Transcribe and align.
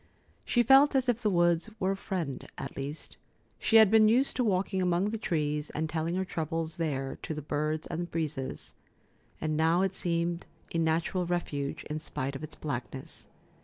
She 0.43 0.63
felt 0.63 0.95
as 0.95 1.07
if 1.07 1.21
the 1.21 1.29
woods 1.29 1.69
were 1.79 1.91
a 1.91 1.95
friend, 1.95 2.49
at 2.57 2.75
least. 2.75 3.17
She 3.59 3.75
had 3.75 3.91
been 3.91 4.07
used 4.09 4.35
to 4.37 4.43
walking 4.43 4.81
among 4.81 5.11
the 5.11 5.17
trees 5.19 5.69
and 5.75 5.87
telling 5.87 6.15
her 6.15 6.25
troubles 6.25 6.77
there 6.77 7.19
to 7.21 7.35
the 7.35 7.41
birds 7.43 7.85
and 7.85 8.09
breezes, 8.09 8.73
and 9.39 9.55
now 9.55 9.83
it 9.83 9.93
seemed 9.93 10.47
a 10.73 10.79
natural 10.79 11.27
refuge, 11.27 11.83
in 11.83 11.99
spite 11.99 12.35
of 12.35 12.41
its 12.43 12.55
blackness. 12.55 13.27